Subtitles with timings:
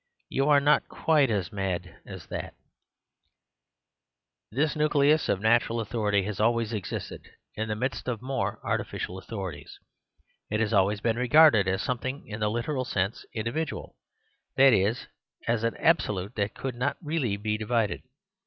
[0.29, 2.55] You are not quite so mad as that
[4.51, 9.19] This nucleus of natural authority has al ways existed in the midst of more artificial
[9.19, 9.77] authorities.
[10.49, 13.95] It has always been regarded as something in the literal sense individual;
[14.57, 15.05] that is,
[15.47, 18.01] as an absolute that could not really be di vided.